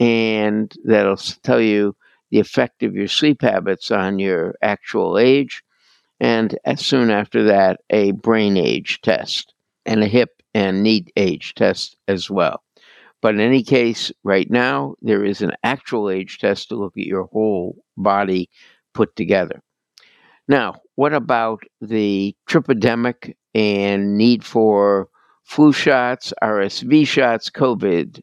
and 0.00 0.72
that'll 0.84 1.16
tell 1.16 1.60
you 1.60 1.96
the 2.30 2.40
effect 2.40 2.82
of 2.82 2.94
your 2.94 3.08
sleep 3.08 3.42
habits 3.42 3.90
on 3.90 4.18
your 4.18 4.54
actual 4.62 5.18
age. 5.18 5.62
and 6.20 6.56
soon 6.76 7.10
after 7.10 7.44
that, 7.44 7.80
a 7.90 8.12
brain 8.12 8.56
age 8.56 9.00
test 9.02 9.54
and 9.86 10.02
a 10.02 10.06
hip 10.08 10.42
and 10.54 10.82
knee 10.82 11.06
age 11.16 11.54
test 11.54 11.96
as 12.08 12.30
well. 12.30 12.62
But 13.20 13.34
in 13.34 13.40
any 13.40 13.62
case, 13.62 14.12
right 14.22 14.48
now, 14.50 14.94
there 15.02 15.24
is 15.24 15.42
an 15.42 15.52
actual 15.64 16.08
age 16.10 16.38
test 16.38 16.68
to 16.68 16.76
look 16.76 16.96
at 16.96 17.06
your 17.06 17.24
whole 17.24 17.76
body 17.96 18.48
put 18.94 19.16
together. 19.16 19.62
Now, 20.46 20.76
what 20.94 21.12
about 21.12 21.62
the 21.80 22.34
tripidemic 22.48 23.34
and 23.54 24.16
need 24.16 24.44
for 24.44 25.08
flu 25.44 25.72
shots, 25.72 26.32
RSV 26.42 27.06
shots, 27.06 27.50
COVID 27.50 28.22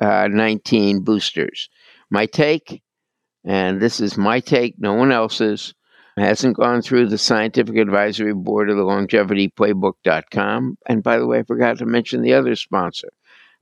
uh, 0.00 0.28
19 0.28 1.00
boosters? 1.02 1.68
My 2.10 2.26
take, 2.26 2.82
and 3.44 3.80
this 3.80 4.00
is 4.00 4.16
my 4.16 4.40
take, 4.40 4.74
no 4.78 4.94
one 4.94 5.12
else's, 5.12 5.74
hasn't 6.16 6.56
gone 6.56 6.80
through 6.80 7.08
the 7.08 7.18
scientific 7.18 7.76
advisory 7.76 8.32
board 8.32 8.70
of 8.70 8.76
the 8.76 8.82
longevityplaybook.com. 8.82 10.78
And 10.86 11.02
by 11.02 11.18
the 11.18 11.26
way, 11.26 11.40
I 11.40 11.42
forgot 11.42 11.78
to 11.78 11.86
mention 11.86 12.22
the 12.22 12.32
other 12.32 12.56
sponsor. 12.56 13.08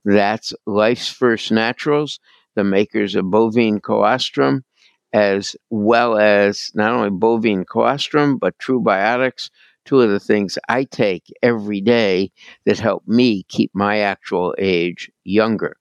That's 0.05 0.53
Life's 0.65 1.09
First 1.09 1.51
Naturals, 1.51 2.19
the 2.55 2.63
makers 2.63 3.15
of 3.15 3.29
bovine 3.31 3.81
colostrum, 3.81 4.63
as 5.11 5.55
well 5.69 6.17
as 6.17 6.71
not 6.75 6.91
only 6.91 7.09
bovine 7.09 7.65
colostrum, 7.65 8.37
but 8.37 8.57
True 8.59 8.81
Biotics, 8.81 9.49
two 9.83 10.01
of 10.01 10.09
the 10.09 10.19
things 10.19 10.57
I 10.69 10.83
take 10.83 11.23
every 11.41 11.81
day 11.81 12.31
that 12.65 12.79
help 12.79 13.07
me 13.07 13.43
keep 13.49 13.71
my 13.73 13.99
actual 13.99 14.55
age 14.59 15.11
younger. 15.23 15.77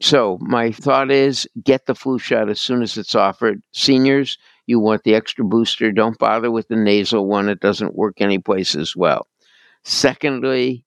So, 0.00 0.38
my 0.40 0.72
thought 0.72 1.10
is 1.12 1.46
get 1.62 1.86
the 1.86 1.94
flu 1.94 2.18
shot 2.18 2.48
as 2.48 2.60
soon 2.60 2.82
as 2.82 2.96
it's 2.98 3.14
offered. 3.14 3.62
Seniors, 3.72 4.36
you 4.66 4.80
want 4.80 5.04
the 5.04 5.14
extra 5.14 5.44
booster. 5.44 5.92
Don't 5.92 6.18
bother 6.18 6.50
with 6.50 6.68
the 6.68 6.76
nasal 6.76 7.26
one, 7.26 7.48
it 7.48 7.60
doesn't 7.60 7.94
work 7.94 8.20
anyplace 8.20 8.74
as 8.74 8.96
well. 8.96 9.28
Secondly, 9.84 10.84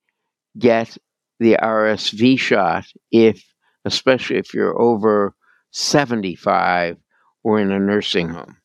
get 0.58 0.98
the 1.40 1.58
RSV 1.62 2.40
shot 2.40 2.86
if, 3.12 3.44
especially 3.84 4.38
if 4.38 4.54
you're 4.54 4.80
over 4.80 5.36
75 5.72 6.98
or 7.44 7.60
in 7.60 7.72
a 7.72 7.80
nursing 7.80 8.30
home. 8.30 8.58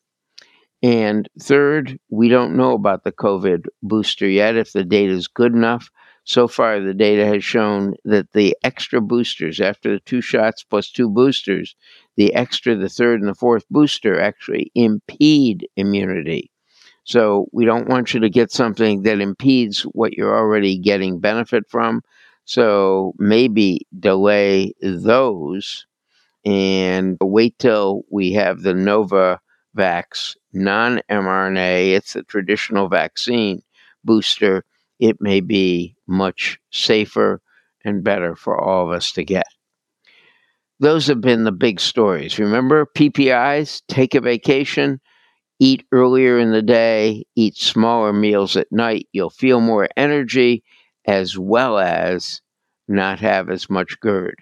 And 0.83 1.29
third, 1.39 1.99
we 2.09 2.27
don't 2.27 2.57
know 2.57 2.73
about 2.73 3.03
the 3.03 3.11
COVID 3.11 3.65
booster 3.83 4.27
yet. 4.27 4.55
If 4.55 4.71
the 4.71 4.83
data 4.83 5.13
is 5.13 5.27
good 5.27 5.53
enough, 5.53 5.91
so 6.23 6.47
far 6.47 6.79
the 6.79 6.93
data 6.93 7.25
has 7.25 7.43
shown 7.43 7.95
that 8.05 8.31
the 8.33 8.55
extra 8.63 9.01
boosters, 9.01 9.59
after 9.59 9.91
the 9.91 9.99
two 9.99 10.21
shots 10.21 10.63
plus 10.63 10.91
two 10.91 11.09
boosters, 11.09 11.75
the 12.15 12.33
extra, 12.33 12.75
the 12.75 12.89
third, 12.89 13.19
and 13.19 13.29
the 13.29 13.35
fourth 13.35 13.65
booster 13.69 14.19
actually 14.19 14.71
impede 14.75 15.67
immunity. 15.75 16.51
So 17.03 17.47
we 17.51 17.65
don't 17.65 17.89
want 17.89 18.13
you 18.13 18.19
to 18.19 18.29
get 18.29 18.51
something 18.51 19.01
that 19.03 19.19
impedes 19.19 19.81
what 19.81 20.13
you're 20.13 20.37
already 20.37 20.77
getting 20.77 21.19
benefit 21.19 21.63
from. 21.69 22.01
So 22.45 23.13
maybe 23.17 23.87
delay 23.99 24.73
those 24.81 25.85
and 26.45 27.17
wait 27.21 27.57
till 27.59 28.03
we 28.11 28.33
have 28.33 28.61
the 28.61 28.73
Novavax 28.73 30.35
non 30.53 31.01
mRNA. 31.09 31.93
It's 31.95 32.15
a 32.15 32.23
traditional 32.23 32.89
vaccine 32.89 33.61
booster 34.03 34.65
it 35.01 35.17
may 35.19 35.41
be 35.41 35.95
much 36.07 36.59
safer 36.71 37.41
and 37.83 38.03
better 38.03 38.35
for 38.35 38.55
all 38.55 38.85
of 38.85 38.95
us 38.95 39.11
to 39.13 39.23
get. 39.23 39.47
Those 40.79 41.07
have 41.07 41.21
been 41.21 41.43
the 41.43 41.51
big 41.51 41.79
stories. 41.79 42.39
Remember, 42.39 42.85
PPIs, 42.85 43.81
take 43.87 44.15
a 44.15 44.21
vacation, 44.21 45.01
eat 45.59 45.85
earlier 45.91 46.39
in 46.39 46.51
the 46.51 46.61
day, 46.61 47.23
eat 47.35 47.55
smaller 47.57 48.13
meals 48.13 48.55
at 48.57 48.71
night. 48.71 49.07
You'll 49.11 49.31
feel 49.31 49.59
more 49.59 49.89
energy 49.97 50.63
as 51.05 51.37
well 51.37 51.79
as 51.79 52.41
not 52.87 53.19
have 53.19 53.49
as 53.49 53.69
much 53.69 53.99
GERD. 53.99 54.35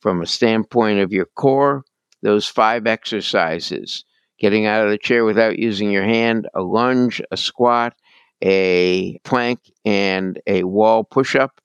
From 0.00 0.20
a 0.20 0.26
standpoint 0.26 1.00
of 1.00 1.12
your 1.12 1.26
core, 1.36 1.84
those 2.22 2.46
five 2.46 2.86
exercises 2.86 4.04
getting 4.38 4.66
out 4.66 4.84
of 4.84 4.90
the 4.90 4.98
chair 4.98 5.24
without 5.24 5.58
using 5.58 5.90
your 5.90 6.04
hand, 6.04 6.48
a 6.54 6.62
lunge, 6.62 7.22
a 7.30 7.36
squat, 7.36 7.94
a 8.42 9.18
plank 9.24 9.60
and 9.84 10.40
a 10.46 10.64
wall 10.64 11.04
push 11.04 11.34
up. 11.36 11.60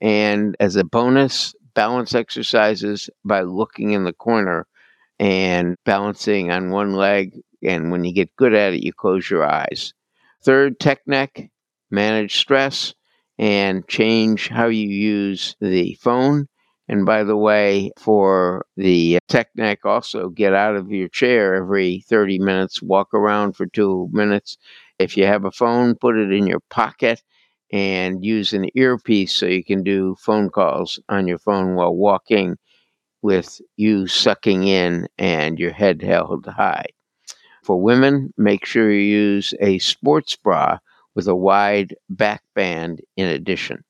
And 0.00 0.56
as 0.60 0.76
a 0.76 0.84
bonus, 0.84 1.54
balance 1.74 2.14
exercises 2.14 3.10
by 3.24 3.42
looking 3.42 3.92
in 3.92 4.04
the 4.04 4.12
corner 4.12 4.66
and 5.18 5.76
balancing 5.84 6.50
on 6.50 6.70
one 6.70 6.94
leg. 6.94 7.40
And 7.62 7.90
when 7.90 8.04
you 8.04 8.12
get 8.12 8.36
good 8.36 8.54
at 8.54 8.74
it, 8.74 8.84
you 8.84 8.92
close 8.92 9.28
your 9.28 9.44
eyes. 9.44 9.92
Third, 10.42 10.78
tech 10.78 11.00
neck, 11.06 11.50
manage 11.90 12.36
stress 12.38 12.94
and 13.40 13.88
change 13.88 14.48
how 14.48 14.68
you 14.68 14.88
use 14.88 15.56
the 15.60 15.94
phone. 16.02 16.48
And 16.88 17.06
by 17.06 17.24
the 17.24 17.36
way, 17.38 17.92
for 17.98 18.66
the 18.76 19.18
tech 19.28 19.48
neck, 19.56 19.80
also 19.86 20.30
get 20.30 20.54
out 20.54 20.76
of 20.76 20.92
your 20.92 21.08
chair 21.08 21.56
every 21.56 22.04
30 22.08 22.38
minutes, 22.38 22.82
walk 22.82 23.14
around 23.14 23.54
for 23.56 23.66
two 23.66 24.08
minutes, 24.12 24.58
if 25.00 25.16
you 25.16 25.26
have 25.26 25.46
a 25.46 25.52
phone, 25.52 25.96
put 25.96 26.16
it 26.16 26.32
in 26.32 26.46
your 26.46 26.60
pocket 26.70 27.22
and 27.72 28.24
use 28.24 28.52
an 28.52 28.66
earpiece 28.76 29.32
so 29.34 29.46
you 29.46 29.64
can 29.64 29.82
do 29.84 30.16
phone 30.20 30.50
calls 30.50 31.00
on 31.08 31.28
your 31.28 31.38
phone 31.38 31.76
while 31.76 31.94
walking 31.96 32.56
with 33.22 33.60
you 33.76 34.06
sucking 34.06 34.64
in 34.66 35.08
and 35.18 35.58
your 35.58 35.72
head 35.72 36.02
held 36.02 36.46
high. 36.46 36.86
For 37.64 37.80
women, 37.80 38.34
make 38.36 38.66
sure 38.66 38.90
you 38.92 39.00
use 39.00 39.54
a 39.60 39.78
sports 39.78 40.36
bra 40.36 40.78
with 41.14 41.28
a 41.28 41.34
wide 41.34 41.94
back 42.08 42.42
band 42.54 43.00
in 43.16 43.26
addition. 43.26 43.84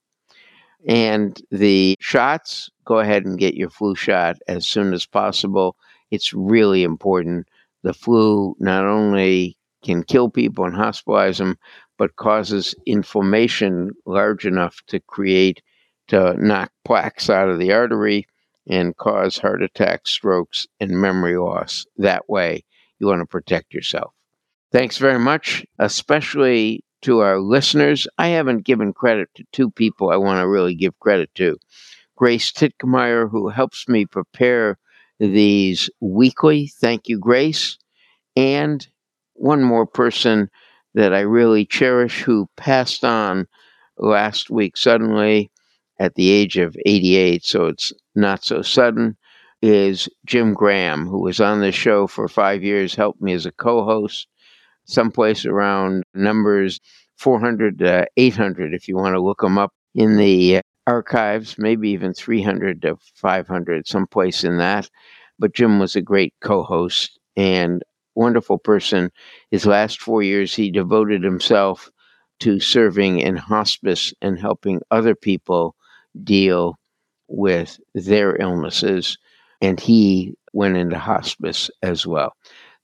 And 0.87 1.41
the 1.51 1.97
shots, 2.01 2.71
go 2.85 2.99
ahead 2.99 3.27
and 3.27 3.39
get 3.39 3.55
your 3.55 3.71
flu 3.71 3.95
shot 3.95 4.37
as 4.49 4.67
soon 4.67 4.95
as 4.95 5.05
possible. 5.07 5.77
It's 6.11 6.33
really 6.33 6.83
important. 6.83 7.49
The 7.83 7.93
flu 7.93 8.57
not 8.59 8.85
only 8.85 9.57
can 9.85 10.03
kill 10.03 10.31
people 10.31 10.65
and 10.65 10.75
hospitalize 10.75 11.39
them, 11.39 11.59
but 11.99 12.17
causes 12.17 12.75
inflammation 12.87 13.91
large 14.07 14.47
enough 14.47 14.81
to 14.87 15.01
create, 15.01 15.63
to 16.09 16.35
knock 16.43 16.73
plaques 16.85 17.29
out 17.29 17.49
of 17.49 17.59
the 17.59 17.73
artery 17.73 18.27
and 18.69 18.97
cause 18.97 19.39
heart 19.39 19.63
attacks, 19.63 20.11
strokes, 20.11 20.67
and 20.81 20.91
memory 20.93 21.37
loss. 21.37 21.87
That 21.97 22.29
way, 22.29 22.65
you 22.99 23.07
want 23.07 23.21
to 23.21 23.27
protect 23.27 23.75
yourself. 23.75 24.13
Thanks 24.73 24.99
very 24.99 25.19
much, 25.19 25.67
especially 25.79 26.85
to 27.03 27.21
our 27.21 27.39
listeners. 27.39 28.07
I 28.19 28.29
haven't 28.29 28.65
given 28.65 28.93
credit 28.93 29.29
to 29.35 29.45
two 29.53 29.71
people 29.71 30.11
I 30.11 30.17
want 30.17 30.41
to 30.41 30.49
really 30.49 30.75
give 30.75 30.99
credit 31.01 31.31
to. 31.37 31.57
Grace 32.17 32.53
Titkemeyer, 32.53 33.31
who 33.31 33.49
helps 33.49 33.89
me 33.89 34.05
prepare 34.05 34.79
these 35.19 35.89
weekly. 36.01 36.71
Thank 36.81 37.09
you, 37.09 37.19
Grace. 37.19 37.79
And 38.37 38.87
one 39.35 39.63
more 39.63 39.87
person 39.87 40.51
that 40.95 41.15
I 41.15 41.21
really 41.21 41.65
cherish 41.65 42.23
who 42.23 42.49
passed 42.57 43.05
on 43.05 43.47
last 43.99 44.51
week 44.51 44.77
suddenly 44.77 45.51
at 45.99 46.15
the 46.15 46.31
age 46.31 46.57
of 46.57 46.77
88, 46.87 47.45
so 47.45 47.67
it's 47.67 47.93
not 48.15 48.43
so 48.45 48.63
sudden, 48.63 49.17
is 49.63 50.09
Jim 50.25 50.55
Graham, 50.55 51.07
who 51.07 51.21
was 51.21 51.41
on 51.41 51.61
the 51.61 51.73
show 51.73 52.07
for 52.07 52.27
five 52.27 52.63
years, 52.63 52.95
helped 52.95 53.21
me 53.21 53.35
as 53.35 53.45
a 53.45 53.53
co 53.53 53.85
host, 53.85 54.27
someplace 54.85 55.45
around 55.47 56.05
numbers 56.14 56.81
400 57.16 57.79
to 57.81 58.07
800, 58.16 58.75
if 58.75 58.88
you 58.88 58.97
want 58.97 59.14
to 59.14 59.21
look 59.21 59.40
them 59.40 59.59
up 59.59 59.73
in 59.95 60.16
the 60.16 60.61
archives, 60.87 61.57
maybe 61.59 61.90
even 61.90 62.14
300 62.14 62.83
to 62.83 62.97
500, 63.14 63.87
someplace 63.87 64.45
in 64.45 64.59
that. 64.59 64.88
But 65.38 65.55
Jim 65.55 65.79
was 65.79 65.97
a 65.97 66.03
great 66.03 66.35
co 66.40 66.62
host, 66.62 67.19
and 67.37 67.83
wonderful 68.14 68.59
person. 68.59 69.11
His 69.51 69.66
last 69.66 70.01
four 70.01 70.23
years, 70.23 70.55
he 70.55 70.71
devoted 70.71 71.23
himself 71.23 71.90
to 72.40 72.61
serving 72.61 73.21
in 73.21 73.37
hospice 73.37 74.12
and 74.23 74.38
helping 74.38 74.81
other 74.90 75.14
people 75.14 75.75
deal 76.25 76.77
with 77.29 77.79
their 77.95 78.37
illnesses. 78.40 79.19
And 79.61 79.79
he 79.79 80.35
went 80.53 80.77
into 80.77 80.99
hospice 80.99 81.71
as 81.83 82.07
well. 82.07 82.35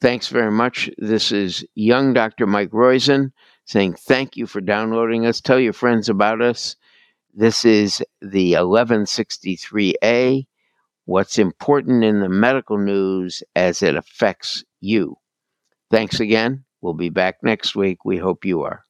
Thanks 0.00 0.28
very 0.28 0.50
much. 0.50 0.90
This 0.98 1.32
is 1.32 1.64
young 1.74 2.12
Dr. 2.12 2.46
Mike 2.46 2.70
Roizen 2.70 3.32
saying 3.64 3.94
thank 3.94 4.36
you 4.36 4.46
for 4.46 4.60
downloading 4.60 5.26
us. 5.26 5.40
Tell 5.40 5.58
your 5.58 5.72
friends 5.72 6.08
about 6.08 6.40
us. 6.40 6.76
This 7.34 7.64
is 7.64 8.02
the 8.20 8.52
1163A 8.52 10.46
What's 11.06 11.38
important 11.38 12.02
in 12.02 12.18
the 12.18 12.28
medical 12.28 12.78
news 12.78 13.44
as 13.54 13.80
it 13.80 13.94
affects 13.94 14.64
you. 14.80 15.16
Thanks 15.88 16.18
again. 16.18 16.64
We'll 16.80 16.94
be 16.94 17.10
back 17.10 17.36
next 17.44 17.76
week. 17.76 18.04
We 18.04 18.16
hope 18.16 18.44
you 18.44 18.62
are. 18.62 18.85